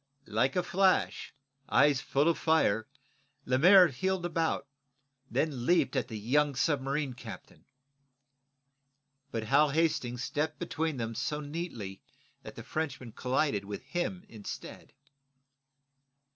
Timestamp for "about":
4.25-4.65